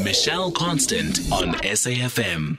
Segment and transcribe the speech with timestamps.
[0.00, 2.56] Michelle Constant on SAFM.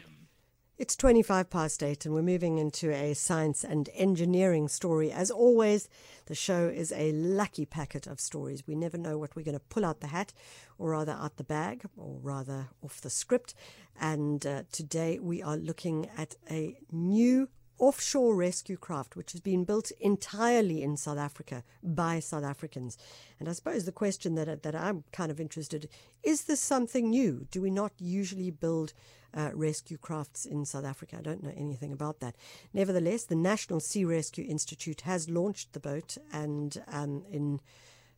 [0.77, 5.11] It's 25 past 8, and we're moving into a science and engineering story.
[5.11, 5.89] As always,
[6.27, 8.67] the show is a lucky packet of stories.
[8.67, 10.31] We never know what we're going to pull out the hat,
[10.77, 13.55] or rather out the bag, or rather off the script.
[13.99, 17.49] And uh, today we are looking at a new
[17.79, 22.97] offshore rescue craft, which has been built entirely in South Africa by South Africans.
[23.39, 25.89] And I suppose the question that, that I'm kind of interested
[26.23, 27.47] is this something new?
[27.51, 28.93] Do we not usually build
[29.35, 31.17] uh, rescue crafts in South Africa?
[31.19, 32.35] I don't know anything about that.
[32.73, 37.59] Nevertheless, the National Sea Rescue Institute has launched the boat and um, in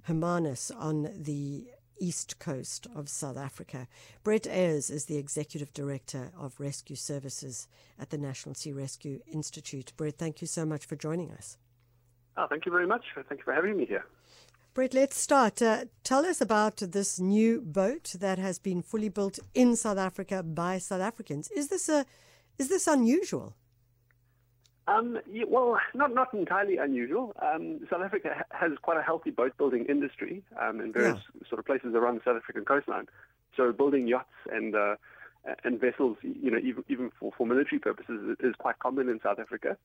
[0.04, 1.66] Hermanus on the
[2.00, 3.88] east coast of South Africa.
[4.24, 7.68] Brett Ayres is the Executive Director of Rescue Services
[8.00, 9.94] at the National Sea Rescue Institute.
[9.98, 11.58] Brett, thank you so much for joining us.
[12.38, 13.04] Oh, thank you very much.
[13.16, 14.06] Thank you for having me here.
[14.74, 15.62] Brett, let's start.
[15.62, 20.44] Uh, tell us about this new boat that has been fully built in South Africa
[20.44, 21.50] by South Africans.
[21.52, 22.06] Is this a
[22.58, 23.56] is this unusual?
[24.88, 27.34] Um, yeah, well, not not entirely unusual.
[27.42, 31.48] Um, South Africa has quite a healthy boat building industry um, in various yeah.
[31.50, 33.08] sort of places around the South African coastline.
[33.58, 34.96] So building yachts and uh,
[35.64, 39.40] and vessels, you know, even even for, for military purposes, is quite common in South
[39.40, 39.78] Africa.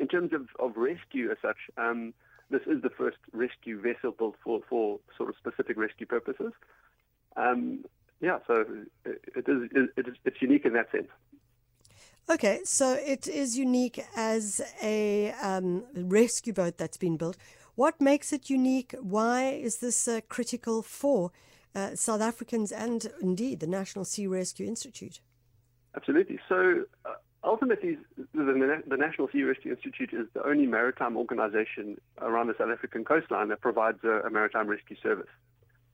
[0.00, 2.12] In terms of, of rescue as such, um,
[2.50, 6.52] this is the first rescue vessel built for, for sort of specific rescue purposes.
[7.36, 7.84] Um,
[8.20, 8.64] yeah, so
[9.04, 11.08] it, it is it is it's unique in that sense.
[12.30, 17.38] Okay, so it is unique as a um, rescue boat that's been built.
[17.74, 18.94] What makes it unique?
[19.00, 21.32] Why is this uh, critical for
[21.74, 25.20] uh, South Africans and indeed the National Sea Rescue Institute?
[25.96, 26.38] Absolutely.
[26.50, 27.96] So uh, ultimately,
[28.34, 33.06] the, the, National Sea Rescue Institute is the only maritime organization around the South African
[33.06, 35.30] coastline that provides a, a maritime rescue service.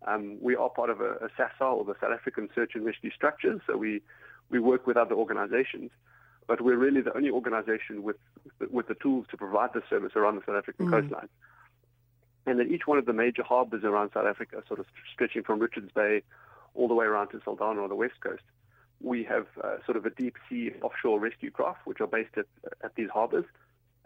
[0.05, 3.61] Um, we are part of a, a or the South African Search and Rescue Structures,
[3.69, 4.03] so we,
[4.51, 5.93] we work with other organizations
[6.47, 8.17] but we're really the only organization with
[8.71, 10.91] with the tools to provide the service around the South African mm.
[10.91, 11.29] coastline.
[12.47, 15.61] And then each one of the major harbors around South Africa, sort of stretching from
[15.61, 16.23] Richards Bay
[16.75, 18.43] all the way around to Saldanha on the west coast,
[19.01, 22.47] we have uh, sort of a deep sea offshore rescue craft, which are based at,
[22.83, 23.45] at these harbors.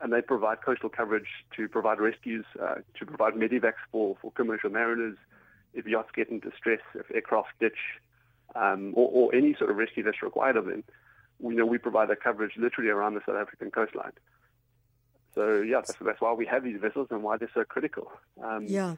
[0.00, 4.70] And they provide coastal coverage to provide rescues, uh, to provide medevacs for, for commercial
[4.70, 5.16] mariners,
[5.74, 7.78] if yachts get into distress, if aircraft ditch,
[8.54, 10.84] um, or, or any sort of rescue that's required of them
[11.40, 14.12] you know, we provide that coverage literally around the South African coastline.
[15.34, 18.10] So yeah, that's, that's why we have these vessels and why they're so critical.
[18.42, 18.96] Um, yeah.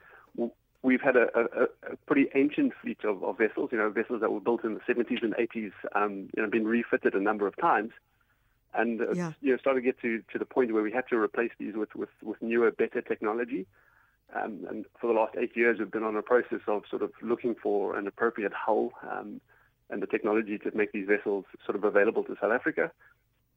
[0.83, 4.33] We've had a, a, a pretty ancient fleet of, of, vessels, you know, vessels that
[4.33, 7.55] were built in the 70s and 80s, um, you know, been refitted a number of
[7.59, 7.91] times.
[8.73, 9.33] And, uh, yeah.
[9.43, 11.75] you know, started to get to, to the point where we had to replace these
[11.75, 13.67] with, with, with newer, better technology.
[14.35, 17.13] Um, and for the last eight years, we've been on a process of sort of
[17.21, 19.43] looking for an appropriate hull, um,
[19.91, 22.91] and the technology to make these vessels sort of available to South Africa.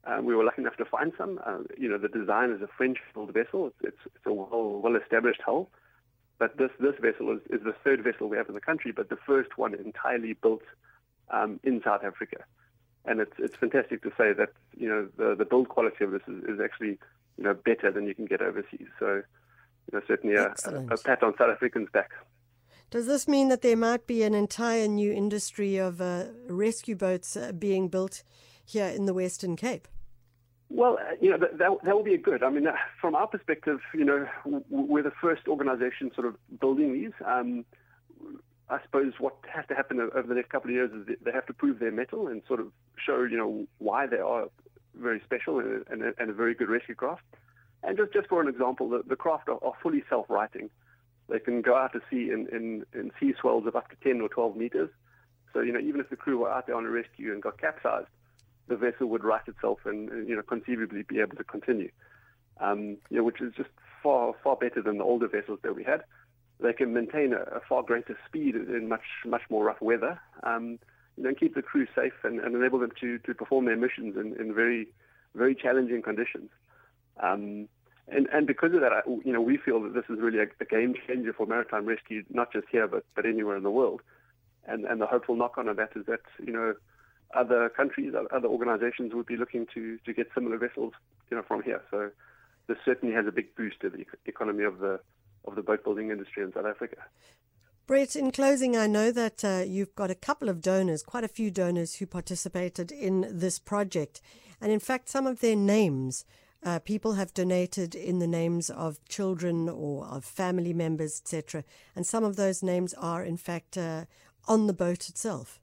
[0.05, 1.39] Um, we were lucky enough to find some.
[1.45, 3.67] Uh, you know, the design is a French-built vessel.
[3.67, 5.69] It's, it's, it's a well, well-established hull.
[6.39, 9.07] But this, this vessel is, is the third vessel we have in the country, but
[9.09, 10.63] the first one entirely built
[11.29, 12.43] um, in South Africa.
[13.05, 16.23] And it's, it's fantastic to say that, you know, the, the build quality of this
[16.27, 16.97] is, is actually,
[17.38, 18.88] you know, better than you can get overseas.
[18.99, 19.22] So,
[19.85, 22.11] you know, certainly a, a, a pat on South Africans' back.
[22.93, 27.35] Does this mean that there might be an entire new industry of uh, rescue boats
[27.35, 28.21] uh, being built
[28.63, 29.87] here in the Western Cape?
[30.69, 32.43] Well, uh, you know, that, that, that will be a good.
[32.43, 34.27] I mean, uh, from our perspective, you know,
[34.69, 37.13] we're the first organization sort of building these.
[37.25, 37.65] Um,
[38.69, 41.47] I suppose what has to happen over the next couple of years is they have
[41.47, 42.67] to prove their mettle and sort of
[43.03, 44.49] show, you know, why they are
[44.93, 47.23] very special and, and, and a very good rescue craft.
[47.81, 50.69] And just, just for an example, the, the craft are, are fully self-righting.
[51.33, 54.21] They can go out to sea in, in, in sea swells of up to 10
[54.21, 54.91] or 12 meters.
[55.51, 57.59] So, you know, even if the crew were out there on a rescue and got
[57.59, 58.05] capsized,
[58.67, 61.89] the vessel would right itself and, you know, conceivably be able to continue.
[62.59, 63.72] Um, you know, which is just
[64.03, 66.03] far, far better than the older vessels that we had.
[66.59, 70.78] They can maintain a, a far greater speed in much, much more rough weather, um,
[71.17, 73.75] you know, and keep the crew safe and, and enable them to, to perform their
[73.75, 74.87] missions in, in very,
[75.34, 76.52] very challenging conditions.
[77.19, 77.69] Um,
[78.08, 80.66] and, and because of that, you know, we feel that this is really a, a,
[80.66, 84.02] game changer for maritime rescue, not just here, but, but anywhere in the world.
[84.67, 86.73] And, and the hopeful knock-on of that is that, you know,
[87.35, 90.94] other countries, other organizations would be looking to, to get similar vessels,
[91.32, 91.82] you know, from here.
[91.90, 92.11] So
[92.67, 94.99] this certainly has a big boost to the economy of the,
[95.46, 96.97] of the boat building industry in South Africa.
[97.88, 101.29] Brett, in closing, I know that uh, you've got a couple of donors, quite a
[101.29, 104.22] few donors who participated in this project.
[104.61, 106.23] And in fact, some of their names
[106.65, 111.63] uh, people have donated in the names of children or of family members, etc.
[111.95, 114.05] And some of those names are, in fact, uh,
[114.47, 115.59] on the boat itself.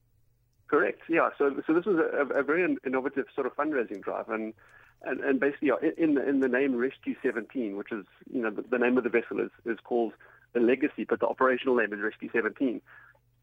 [0.68, 1.00] Correct.
[1.08, 1.30] Yeah.
[1.36, 4.54] So, so this was a, a very innovative sort of fundraising drive, and
[5.02, 8.50] and, and basically yeah, in the in the name Rescue 17, which is you know
[8.50, 10.12] the, the name of the vessel is is called
[10.52, 12.80] the Legacy, but the operational name is Rescue 17.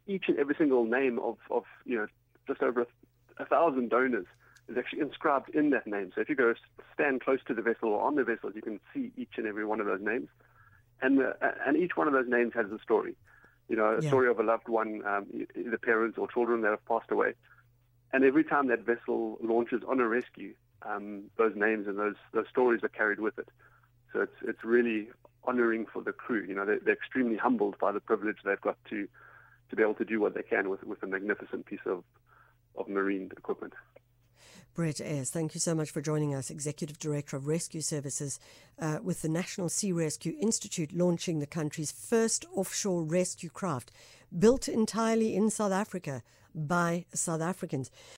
[0.06, 2.06] Each and every single name of of you know
[2.46, 2.86] just over a,
[3.42, 4.26] a thousand donors
[4.68, 6.12] is actually inscribed in that name.
[6.14, 6.54] So if you go
[6.94, 9.64] stand close to the vessel or on the vessel, you can see each and every
[9.64, 10.28] one of those names,
[11.00, 11.36] and the,
[11.66, 13.16] and each one of those names has a story
[13.68, 14.08] you know, a yeah.
[14.08, 17.34] story of a loved one, um, either parents or children that have passed away.
[18.12, 22.46] And every time that vessel launches on a rescue, um, those names and those those
[22.48, 23.48] stories are carried with it.
[24.12, 25.08] So it's it's really
[25.46, 26.44] honouring for the crew.
[26.48, 29.06] You know, they're, they're, extremely humbled by the privilege they've got to
[29.68, 32.02] to be able to do what they can with with a magnificent piece of
[32.76, 33.74] of marine equipment.
[34.78, 38.38] Brett Ayres, thank you so much for joining us, Executive Director of Rescue Services
[38.80, 43.90] uh, with the National Sea Rescue Institute launching the country's first offshore rescue craft
[44.38, 46.22] built entirely in South Africa
[46.54, 47.90] by South Africans.